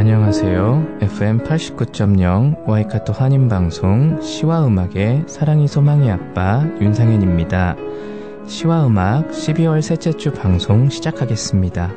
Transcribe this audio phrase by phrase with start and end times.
[0.00, 0.96] 안녕하세요.
[1.02, 7.76] FM 89.0 와이카토 한인방송 시와 음악의 사랑이 소망의 아빠 윤상현입니다.
[8.46, 11.90] 시와 음악 12월 셋째 주 방송 시작하겠습니다.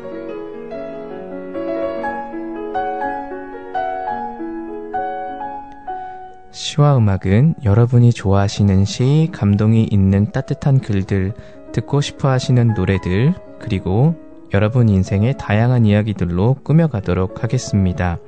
[6.52, 11.31] 시와 음악은 여러분이 좋아하시는 시, 감동이 있는 따뜻한 글들,
[11.72, 14.16] 듣고 싶어 하시는 노래들, 그리고
[14.53, 18.20] 여러분 인생의 다양한 이야기들로 꾸며가도록 하겠습니다.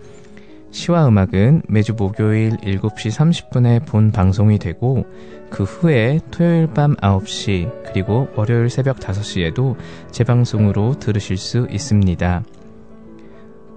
[0.72, 5.06] 시와 음악은 매주 목요일 7시 30분에 본 방송이 되고
[5.52, 9.76] 그 후에 토요일 밤 9시 그리고 월요일 새벽 5시에도
[10.12, 12.44] 재방송으로 들으실 수 있습니다.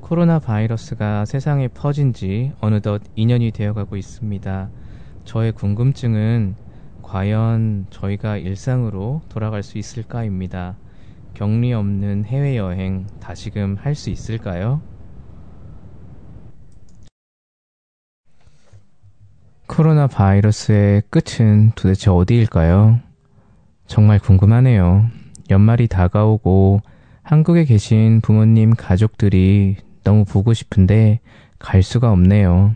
[0.00, 4.72] 코로나 바이러스가 세상에 퍼진 지 어느덧 2년이 되어가고 있습니다.
[5.24, 6.56] 저의 궁금증은
[7.02, 10.78] 과연 저희가 일상으로 돌아갈 수 있을까입니다.
[11.34, 14.82] 격리 없는 해외여행 다시금 할 수 있을까요?
[19.68, 22.98] 코로나 바이러스의 끝은 도대체 어디일까요?
[23.86, 25.06] 정말 궁금하네요.
[25.50, 26.80] 연말이 다가오고
[27.22, 31.20] 한국에 계신 부모님 가족들이 너무 보고 싶은데
[31.58, 32.74] 갈 수가 없네요.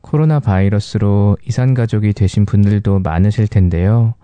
[0.00, 4.14] 코로나 바이러스로 이산 가족이 되신 분들도 많으실 텐데요.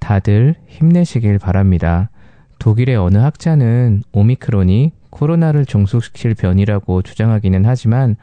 [0.00, 2.10] 다들 힘내시길 바랍니다.
[2.58, 8.16] 독일의 어느 학자는 오미크론이 코로나를 종속시킬 변이라고 주장하기는 하지만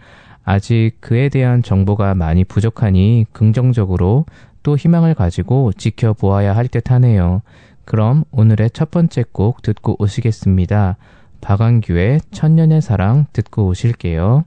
[0.43, 4.25] 아직 그에 대한 정보가 많이 부족하니 긍정적으로
[4.63, 7.41] 또 희망을 가지고 지켜보아야 할 듯 하네요.
[7.85, 10.97] 그럼 오늘의 첫 번째 곡 듣고 오시겠습니다.
[11.41, 14.45] 박완규의 천년의 사랑 듣고 오실게요.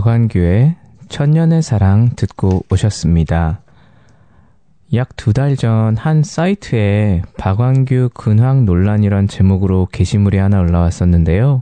[0.00, 0.76] 박완규의
[1.10, 3.60] 천년의 사랑 듣고 오셨습니다.
[4.94, 11.60] 약 두 달 전 한 사이트에 박완규 근황 논란이란 제목으로 게시물이 하나 올라왔었는데요.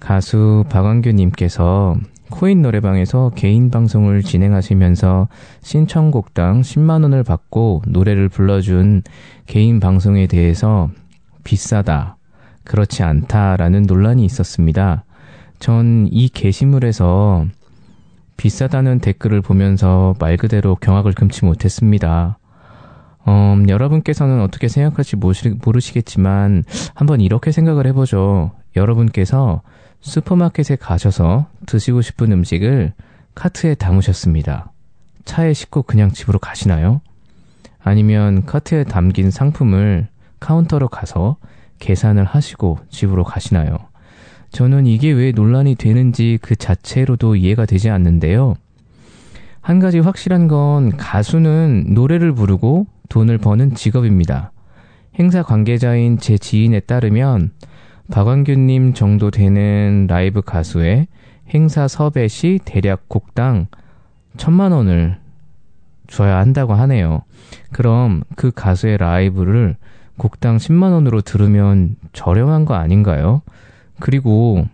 [0.00, 1.96] 가수 박완규님께서
[2.30, 5.28] 코인 노래방에서 개인 방송을 진행하시면서
[5.60, 9.02] 신청곡당 10만원을 받고 노래를 불러준
[9.44, 10.88] 개인 방송에 대해서
[11.44, 12.16] 비싸다,
[12.64, 15.04] 그렇지 않다라는 논란이 있었습니다.
[15.58, 17.46] 전 이 게시물에서
[18.36, 22.38] 비싸다는 댓글을 보면서 말 그대로 경악을 금치 못했습니다.
[23.28, 26.64] 음, 여러분께서는 어떻게 생각할지 모르시겠지만
[26.94, 28.52] 한번 이렇게 생각을 해보죠.
[28.76, 29.62] 여러분께서
[30.00, 32.92] 슈퍼마켓에 가셔서 드시고 싶은 음식을
[33.34, 34.72] 카트에 담으셨습니다.
[35.24, 37.00] 차에 싣고 그냥 집으로 가시나요?
[37.82, 41.36] 아니면 카트에 담긴 상품을 카운터로 가서
[41.78, 43.78] 계산을 하시고 집으로 가시나요?
[44.50, 48.54] 저는 이게 왜 논란이 되는지 그 자체로도 이해가 되지 않는데요.
[49.60, 54.52] 한 가지 확실한 건 가수는 노래를 부르고 돈을 버는 직업입니다.
[55.18, 57.50] 행사 관계자인 제 지인에 따르면
[58.10, 61.08] 박완규님 정도 되는 라이브 가수의
[61.52, 63.66] 행사 섭외 시 대략 곡당
[64.36, 65.18] 천만 원을
[66.06, 67.22] 줘야 한다고 하네요.
[67.72, 69.76] 그럼 그 가수의 라이브를
[70.16, 73.42] 곡당 10만 원으로 들으면 저렴한 거 아닌가요?
[73.98, 74.66] 그리고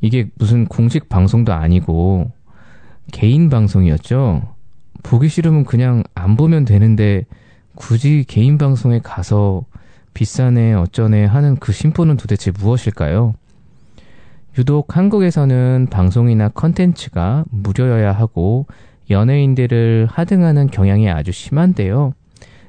[0.00, 2.30] 이게 무슨 공식 방송도 아니고
[3.12, 4.54] 개인 방송이었죠.
[5.02, 7.24] 보기 싫으면 그냥 안 보면 되는데
[7.74, 9.64] 굳이 개인 방송에 가서
[10.14, 13.34] 비싸네 어쩌네 하는 그 심보는 도대체 무엇일까요?
[14.58, 18.66] 유독 한국에서는 방송이나 컨텐츠가 무료여야 하고
[19.10, 22.14] 연예인들을 하등하는 경향이 아주 심한데요.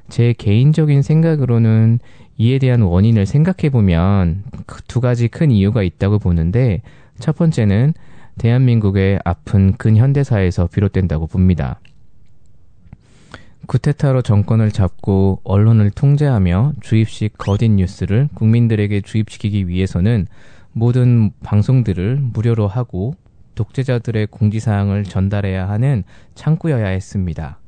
[0.08, 1.98] 제 개인적인 생각으로는
[2.38, 6.82] 이에 대한 원인을 생각해 보면 그두 가지 큰 이유가 있다고 보는데
[7.18, 7.94] 첫 번째는
[8.38, 11.80] 대한민국의 아픈 근현대사에서 비롯된다고 봅니다.
[13.66, 20.26] 구테타로 정권을 잡고 언론을 통제하며 주입식 거짓 뉴스를 국민들에게 주입시키기 위해서는
[20.72, 23.14] 모든 방송들을 무료로 하고
[23.56, 26.04] 독재자들의 공지사항을 전달해야 하는
[26.36, 27.58] 창구여야 했습니다.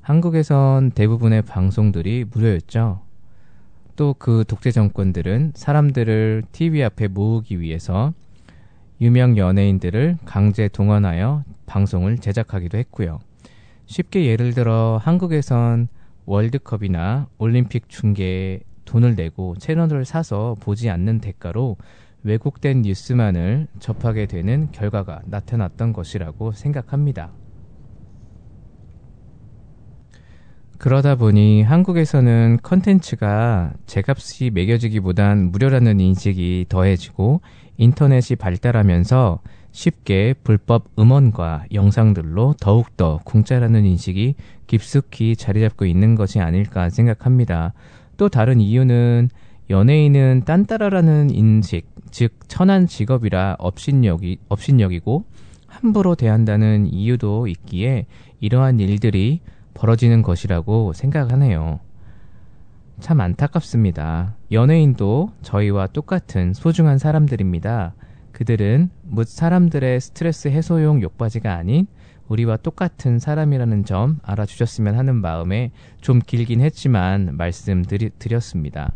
[0.00, 3.01] 한국에선 대부분의 방송들이 무료였죠.
[3.96, 8.12] 또 그 독재 정권들은 사람들을 TV 앞에 모으기 위해서
[9.00, 13.18] 유명 연예인들을 강제 동원하여 방송을 제작하기도 했고요.
[13.86, 15.88] 쉽게 예를 들어 한국에선
[16.24, 21.76] 월드컵이나 올림픽 중계에 돈을 내고 채널을 사서 보지 않는 대가로
[22.22, 27.32] 왜곡된 뉴스만을 접하게 되는 결과가 나타났던 것이라고 생각합니다.
[30.82, 37.40] 그러다 보니 한국에서는 컨텐츠가 제값이 매겨지기보단 무료라는 인식이 더해지고
[37.76, 39.38] 인터넷이 발달하면서
[39.70, 44.34] 쉽게 불법 음원과 영상들로 더욱더 공짜라는 인식이
[44.66, 47.74] 깊숙이 자리 잡고 있는 것이 아닐까 생각합니다.
[48.16, 49.28] 또 다른 이유는
[49.70, 55.26] 연예인은 딴따라라는 인식, 즉 천한 직업이라 업신여기, 업신여기고
[55.68, 58.06] 함부로 대한다는 이유도 있기에
[58.40, 59.42] 이러한 일들이
[59.74, 61.80] 벌어지는 것이라고 생각하네요.
[63.00, 64.36] 참 안타깝습니다.
[64.52, 67.94] 연예인도 저희와 똑같은 소중한 사람들입니다.
[68.32, 71.86] 그들은 묻 사람들의 스트레스 해소용 욕바지가 아닌
[72.28, 78.92] 우리와 똑같은 사람이라는 점 알아주셨으면 하는 마음에 좀 길긴 했지만 말씀드렸습니다.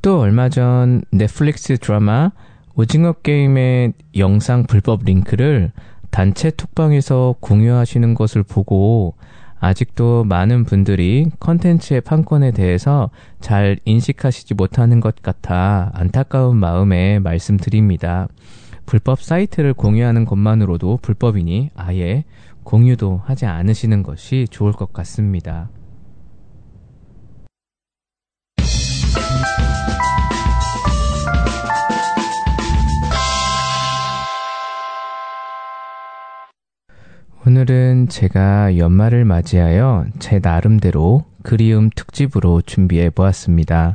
[0.00, 2.32] 또 얼마 전 넷플릭스 드라마
[2.74, 5.72] 오징어 게임의 영상 불법 링크를
[6.12, 9.14] 단체 톡방에서 공유하시는 것을 보고
[9.58, 13.08] 아직도 많은 분들이 컨텐츠의 판권에 대해서
[13.40, 18.28] 잘 인식하시지 못하는 것 같아 안타까운 마음에 말씀드립니다.
[18.84, 22.24] 불법 사이트를 공유하는 것만으로도 불법이니 아예
[22.62, 25.70] 공유도 하지 않으시는 것이 좋을 것 같습니다.
[37.62, 43.94] 오늘 오늘은 제가 연말을 맞이하여 제 나름대로 그리움 특집으로 준비해 보았습니다.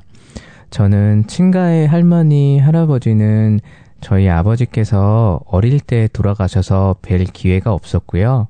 [0.70, 3.60] 저는 친가의 할머니, 할아버지는
[4.00, 8.48] 저희 아버지께서 어릴 때 돌아가셔서 뵐 기회가 없었고요.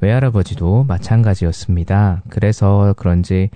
[0.00, 2.22] 외할아버지도 마찬가지였습니다.
[2.28, 3.50] 그래서 그런지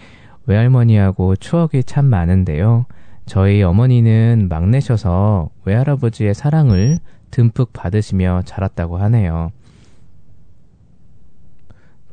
[0.46, 2.86] 외할머니하고 추억이 참 많은데요.
[3.26, 6.98] 저희 어머니는 막내셔서 외할아버지의 사랑을
[7.32, 9.50] 듬뿍 받으시며 자랐다고 하네요.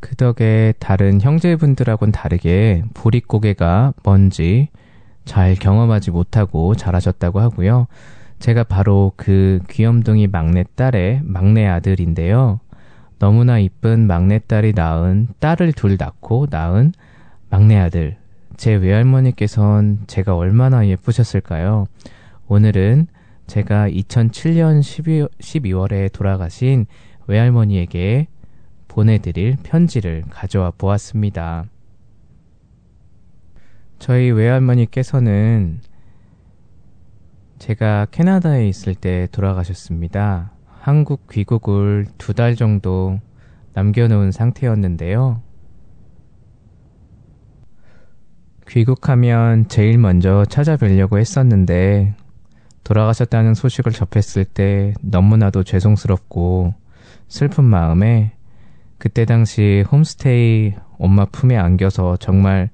[0.02, 4.68] 그 덕에 다른 형제분들하고는 다르게 보릿고개가 뭔지
[5.24, 7.88] 잘 경험하지 못하고 자라셨다고 하고요.
[8.40, 12.60] 제가 바로 그 귀염둥이 막내딸의 막내 아들인데요.
[13.20, 16.92] 너무나 이쁜 막내딸이 낳은 딸을 둘 낳고 낳은
[17.52, 18.18] 막내 아들.
[18.58, 21.86] 제 외할머니께선 제가 얼마나 예쁘셨을까요?
[22.48, 23.08] 오늘은
[23.46, 26.88] 제가 2007년 12, 12월에 돌아가신
[27.28, 28.28] 외할머니에게
[28.92, 31.64] 보내드릴 편지를 가져와 보았습니다.
[34.00, 35.80] 저희 외할머니께서는
[37.58, 40.52] 제가 캐나다에 있을 때 돌아가셨습니다.
[40.68, 43.20] 한국 귀국을 두 달 정도
[43.74, 45.42] 남겨놓은 상태였는데요.
[48.68, 52.14] 귀국하면 제일 먼저 찾아뵈려고 했었는데
[52.84, 56.74] 돌아가셨다는 소식을 접했을 때 너무나도 죄송스럽고
[57.30, 58.34] 슬픈 마음에
[59.02, 62.70] 그때 당시 홈스테이 엄마 품에 안겨서 정말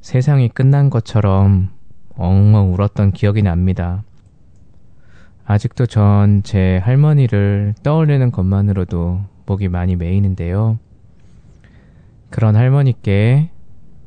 [0.00, 1.68] 세상이 끝난 것처럼
[2.14, 4.02] 엉엉 울었던 기억이 납니다.
[5.44, 10.78] 아직도 전 제 할머니를 떠올리는 것만으로도 목이 많이 메이는데요.
[12.30, 13.50] 그런 할머니께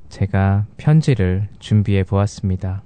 [0.09, 2.81] 제가 편지를 준비해 보았습니다.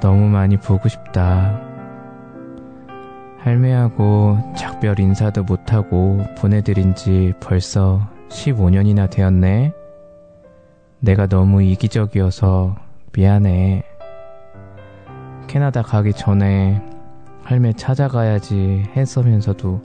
[0.00, 1.60] 너무 많이 보고 싶다.
[3.38, 9.72] 할매하고 작별 인사도 못하고 보내드린 지 벌써 15년이나 되었네.
[11.00, 12.76] 내가 너무 이기적이어서
[13.12, 13.82] 미안해.
[15.46, 16.82] 캐나다 가기 전에
[17.44, 19.80] 할매 찾아가야지 했으면서도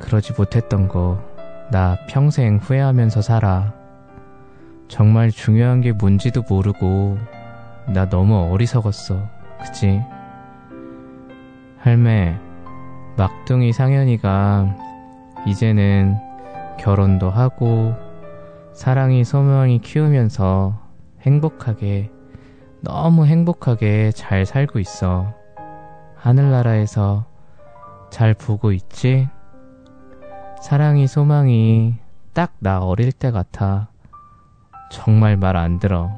[0.00, 1.32] 그러지 못했던 거
[1.72, 3.72] 나 평생 후회하면서 살아.
[4.88, 7.16] 정말 중요한 게 뭔지도 모르고
[7.88, 9.28] 나 너무 어리석었어.
[9.60, 10.00] 그치?
[11.78, 12.38] 할매,
[13.16, 14.76] 막둥이 상현이가
[15.46, 16.16] 이제는
[16.78, 17.94] 결혼도 하고
[18.72, 20.80] 사랑이 소명이 키우면서
[21.22, 22.10] 행복하게,
[22.80, 25.34] 너무 행복하게 잘 살고 있어.
[26.16, 27.26] 하늘나라에서
[28.10, 29.28] 잘 보고 있지?
[30.60, 31.96] 사랑이 소망이
[32.32, 33.88] 딱 나 어릴 때 같아.
[34.90, 36.10] 정말 말 안 들어.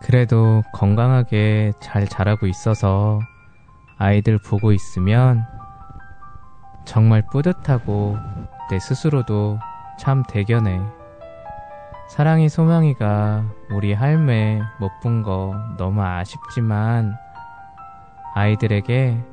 [0.00, 3.20] 그래도 건강하게 잘 자라고 있어서
[3.98, 5.44] 아이들 보고 있으면
[6.84, 8.16] 정말 뿌듯하고
[8.70, 9.58] 내 스스로도
[9.98, 10.80] 참 대견해.
[12.08, 17.16] 사랑이 소망이가 우리 할매 못 본 거 너무 아쉽지만
[18.34, 19.24] 아이들에게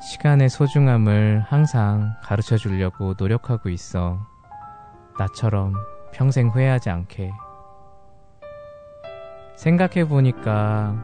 [0.00, 4.18] 시간의 소중함을 항상 가르쳐 주려고 노력하고 있어.
[5.18, 5.74] 나처럼
[6.12, 7.32] 평생 후회하지 않게.
[9.56, 10.94] 생각해보니까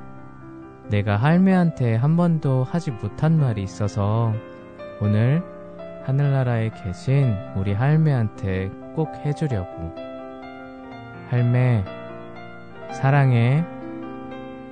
[0.88, 4.32] 내가 할매한테 한 번도 하지 못한 말이 있어서
[5.00, 5.42] 오늘
[6.04, 9.94] 하늘나라에 계신 우리 할매한테 꼭 해주려고.
[11.30, 11.84] 할매,
[12.92, 13.64] 사랑해.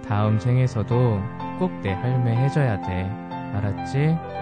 [0.06, 1.20] 다음 생에서도
[1.58, 3.04] 꼭 내 할매 해줘야 돼.
[3.54, 4.39] 알았지?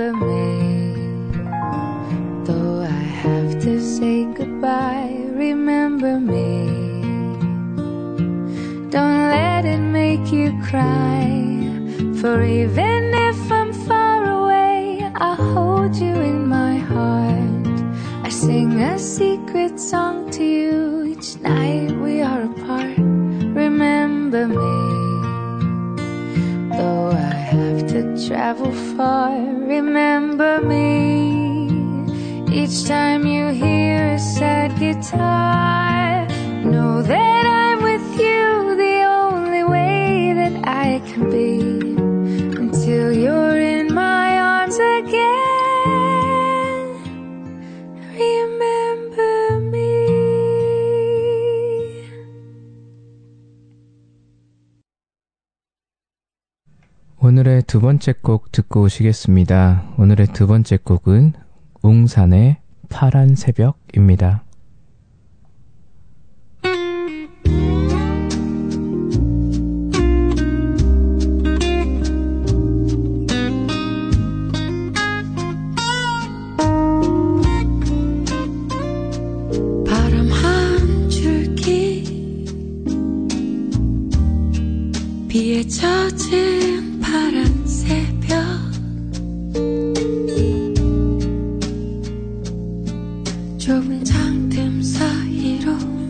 [0.00, 0.27] album.
[41.08, 41.60] can be
[42.58, 45.28] until you're in my arms again.
[48.14, 50.08] Remember me.
[57.20, 59.94] 오늘의 두 번째 곡 듣고 오시겠습니다.
[59.96, 61.32] 오늘의 두 번째 곡은
[61.82, 62.58] 웅산의
[62.90, 64.44] 파란 새벽입니다.
[93.68, 96.07] 좁은 장틈 사이로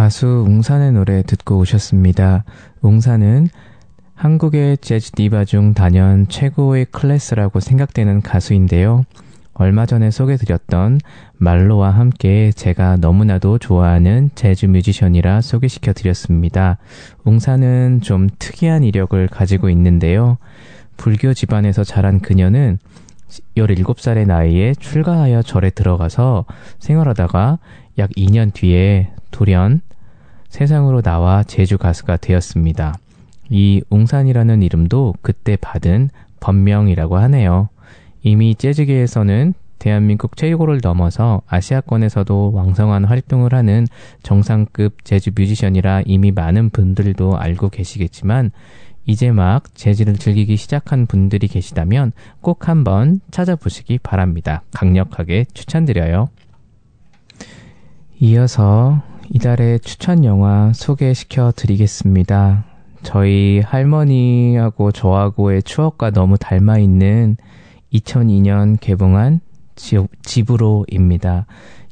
[0.00, 2.44] 가수 웅산의 노래 듣고 오셨습니다.
[2.80, 3.48] 웅산은
[4.20, 9.06] 한국의 재즈 디바 중 단연 최고의 클래스라고 생각되는 가수인데요.
[9.54, 11.00] 얼마 전에 소개드렸던
[11.38, 16.76] 말로와 함께 제가 너무나도 좋아하는 재즈 뮤지션이라 소개시켜 드렸습니다.
[17.24, 20.36] 웅산은 좀 특이한 이력을 가지고 있는데요.
[20.98, 22.78] 불교 집안에서 자란 그녀는
[23.56, 26.44] 17살의 나이에 출가하여 절에 들어가서
[26.78, 27.58] 생활하다가
[27.96, 29.80] 약 2년 뒤에 돌연
[30.50, 32.96] 세상으로 나와 제주 가수가 되었습니다.
[33.50, 36.10] 이 웅산이라는 이름도 그때 받은
[36.40, 37.68] 법명이라고 하네요.
[38.22, 43.86] 이미 재즈계에서는 대한민국 최고를 넘어서 아시아권에서도 왕성한 활동을 하는
[44.22, 48.52] 정상급 재즈 뮤지션이라 이미 많은 분들도 알고 계시겠지만
[49.06, 54.62] 이제 막 재즈를 즐기기 시작한 분들이 계시다면 꼭 한번 찾아보시기 바랍니다.
[54.72, 56.28] 강력하게 추천드려요.
[58.20, 62.69] 이어서 이달의 추천 영화 소개시켜 드리겠습니다.
[63.02, 67.36] 저희 할머니하고 저하고의 추억과 너무 닮아 있는
[67.92, 69.40] 2002년 개봉한
[70.22, 71.46] 집으로입니다.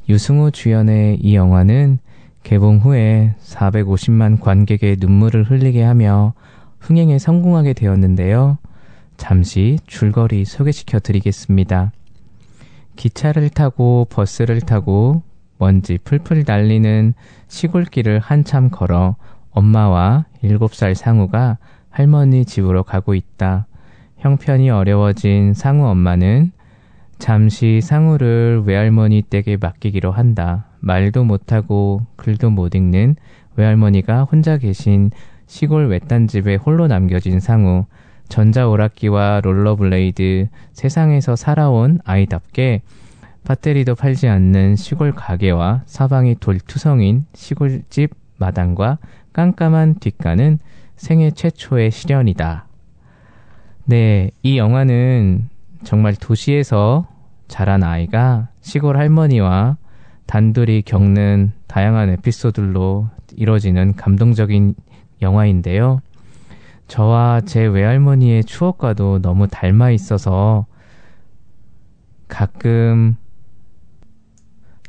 [0.08, 1.98] 유승우 주연의 이 영화는
[2.42, 6.34] 개봉 후에 450만 관객의 눈물을 흘리게 하며
[6.78, 8.58] 흥행에 성공하게 되었는데요.
[9.16, 11.92] 잠시 줄거리 소개시켜 드리겠습니다.
[12.96, 15.22] 기차를 타고 버스를 타고
[15.58, 17.14] 먼지 풀풀 날리는
[17.48, 19.16] 시골길을 한참 걸어
[19.58, 21.58] 엄마와 7살 상우가
[21.90, 23.66] 할머니 집으로 가고 있다.
[24.18, 26.52] 형편이 어려워진 상우 엄마는
[27.18, 30.66] 잠시 상우를 외할머니 댁에 맡기기로 한다.
[30.78, 33.16] 말도 못하고 글도 못 읽는
[33.56, 35.10] 외할머니가 혼자 계신
[35.46, 37.86] 시골 외딴 집에 홀로 남겨진 상우.
[38.28, 42.82] 전자오락기와 롤러블레이드, 세상에서 살아온 아이답게
[43.42, 48.98] 배터리도 팔지 않는 시골 가게와 사방이 돌투성인 시골집 마당과
[49.38, 50.58] 깜깜한 뒷간은
[50.96, 52.66] 생애 최초의 시련이다.
[53.84, 55.48] 네, 이 영화는
[55.84, 57.06] 정말 도시에서
[57.46, 59.76] 자란 아이가 시골 할머니와
[60.26, 64.74] 단둘이 겪는 다양한 에피소드로 이뤄지는 감동적인
[65.22, 66.00] 영화인데요.
[66.88, 70.66] 저와 제 외할머니의 추억과도 너무 닮아 있어서
[72.26, 73.14] 가끔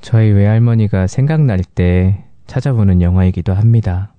[0.02, 4.12] 저희 외할머니가 생각날 때 찾아보는 영화이기도 합니다.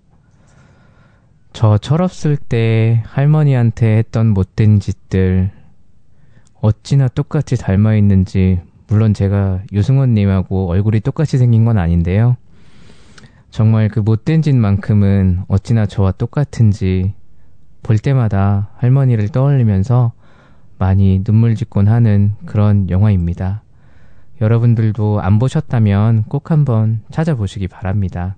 [1.53, 5.51] 저 철없을 때 할머니한테 했던 못된 짓들
[6.61, 12.37] 어찌나 똑같이 닮아 있는지 물론 제가 유승원님하고 얼굴이 똑같이 생긴 건 아닌데요.
[13.51, 17.15] 정말 그 못된 짓만큼은 어찌나 저와 똑같은지
[17.83, 20.13] 볼 때마다 할머니를 떠올리면서
[20.79, 23.63] 많이 눈물 짓곤 하는 그런 영화입니다.
[24.41, 28.37] 여러분들도 안 보셨다면 꼭 한번 찾아보시기 바랍니다.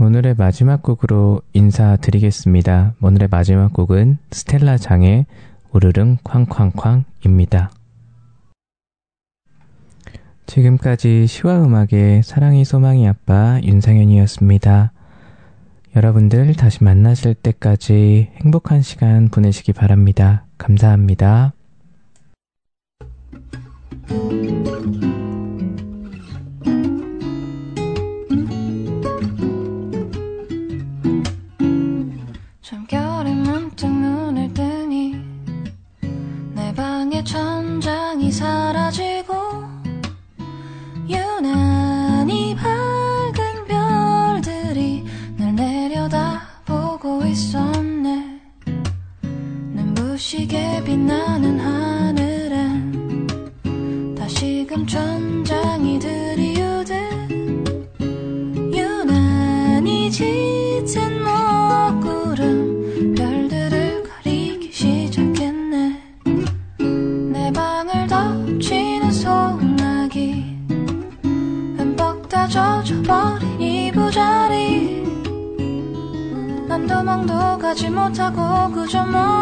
[0.00, 2.94] 오늘의 마지막 곡으로 인사드리겠습니다.
[3.00, 5.26] 오늘의 마지막 곡은 스텔라 장의
[5.70, 7.70] 우르릉 쾅쾅쾅입니다.
[10.46, 14.92] 지금까지 시와 음악의 사랑이 소망이 아빠 윤상현이었습니다.
[15.94, 20.44] 여러분들 다시 만나실 때까지 행복한 시간 보내시기 바랍니다.
[20.58, 21.52] 감사합니다.
[50.42, 53.26] 눈부시게 빛나는 하늘엔
[54.18, 56.94] 다시금 천장이 들이우듯
[58.74, 66.00] 유난히 짙은 먹구름 별들을 가리기 시작했네.
[67.32, 70.56] 내 방을 덮치는 소나기
[71.76, 75.02] 흠뻑 다 젖어버린 이 부자리.
[76.66, 79.41] 난 도망도 가지 못하고 그저 멍